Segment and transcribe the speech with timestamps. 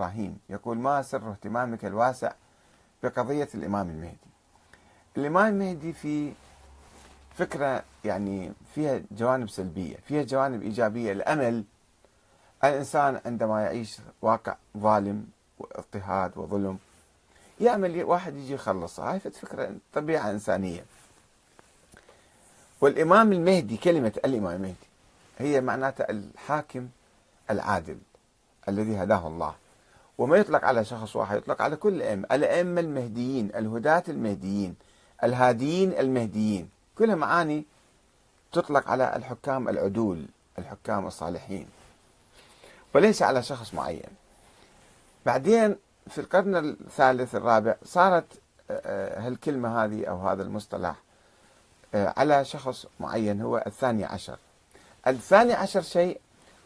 [0.00, 0.38] إبراهيم.
[0.48, 2.32] يقول ما سر اهتمامك الواسع
[3.02, 4.16] بقضية الإمام المهدي.
[5.16, 6.32] الإمام المهدي في
[7.34, 11.12] فكرة يعني فيها جوانب سلبية فيها جوانب إيجابية.
[11.12, 11.64] الأمل
[12.64, 15.26] الإنسان عندما يعيش واقع ظالم
[15.58, 16.78] واضطهاد وظلم
[17.60, 20.84] يعمل واحد يجي يخلصه هاي فكرة طبيعة إنسانية.
[22.80, 24.74] والإمام المهدي كلمة الإمام المهدي
[25.38, 26.88] هي معناتها الحاكم
[27.50, 27.98] العادل
[28.68, 29.54] الذي هداه الله.
[30.20, 34.74] وما يطلق على شخص واحد يطلق على كل الأئمة الأئمة المهديين الهداة المهديين
[35.24, 37.64] الهاديين المهديين كلها معاني
[38.52, 40.24] تطلق على الحكام العدول
[40.58, 41.68] الحكام الصالحين.
[42.94, 44.10] وليس على شخص معين.
[45.26, 45.76] بعدين
[46.08, 48.24] في القرن الثالث الرابع صارت
[48.70, 50.96] آه، آه، هالكلمة هذه أو هذا المصطلح
[51.94, 54.38] آه، على شخص معين هو الثاني عشر.
[55.06, 56.20] الثاني عشر شيء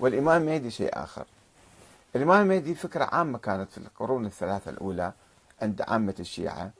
[0.00, 1.24] والإمام المهدي شيء آخر.
[2.16, 5.12] الإمام المهدي فكرة عامة كانت في القرون الثلاثة الأولى
[5.62, 6.70] عند عامة الشيعة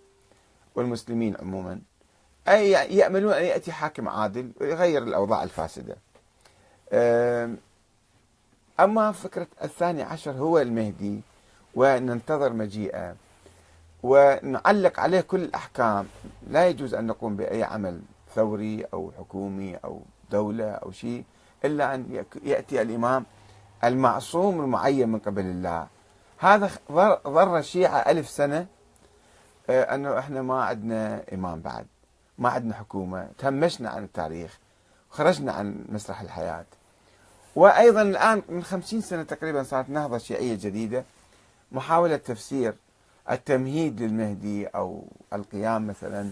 [0.75, 1.81] والمسلمين عموما.
[2.49, 5.97] أي يأملون أن يأتي حاكم عادل ويغير الأوضاع الفاسدة.
[8.81, 11.21] أما فكرة الثاني عشر هو المهدي
[11.75, 13.15] وننتظر مجيئه
[14.03, 16.07] ونعلق عليه كل الأحكام.
[16.51, 18.01] لا يجوز أن نقوم بأي عمل
[18.35, 21.25] ثوري أو حكومي أو دولة أو شيء
[21.65, 23.25] إلا أن يأتي الإمام
[23.85, 25.87] المعصوم المعين من قبل الله.
[26.39, 26.71] هذا
[27.27, 28.67] ضر الشيعة ألف سنة
[29.71, 31.87] آه، أنه إحنا ما عندنا إمام بعد
[32.39, 34.59] ما عندنا حكومة تهمشنا عن التاريخ
[35.11, 36.65] خرجنا عن مسرح الحياة.
[37.57, 41.05] وأيضا الآن من خمسين سنة تقريبا صارت نهضة شيعية جديدة
[41.73, 42.75] محاولة تفسير
[43.31, 46.31] التمهيد للمهدي أو القيام مثلا.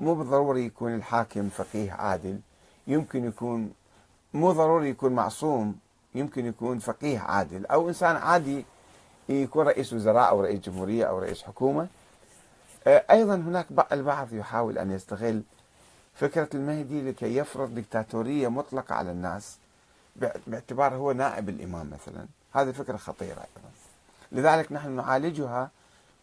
[0.00, 2.40] مو بالضروري يكون الحاكم فقيه عادل
[2.86, 3.72] يمكن يكون
[4.34, 5.76] مو ضروري يكون معصوم
[6.14, 8.64] يمكن يكون فقيه عادل أو إنسان عادي
[9.28, 11.88] يكون رئيس وزراء أو رئيس جمهورية أو رئيس حكومة.
[12.86, 15.42] أه، أيضا هناك البعض يحاول أن يستغل
[16.14, 19.58] فكرة المهدي لكي يفرض دكتاتورية مطلقة على الناس
[20.46, 22.26] باعتباره هو نائب الإمام مثلا.
[22.52, 23.70] هذه فكرة خطيرة أيضا.
[24.32, 25.70] لذلك نحن نعالجها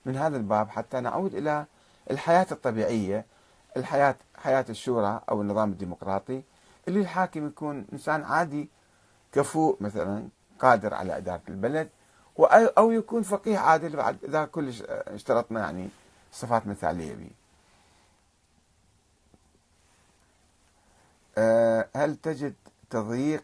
[0.05, 1.65] من هذا الباب حتى نعود إلى
[2.11, 3.25] الحياة الطبيعية
[3.77, 6.41] الحياة حياة الشورى أو النظام الديمقراطي
[6.87, 8.69] اللي الحاكم يكون إنسان عادي
[9.31, 10.27] كفوء مثلا
[10.59, 11.89] قادر على إدارة البلد
[12.77, 15.89] أو يكون فقيه عادل بعد إذا كل اشترطنا يعني
[16.31, 17.29] صفات مثالية به.
[21.37, 22.53] أه، هل تجد
[22.89, 23.37] تضييق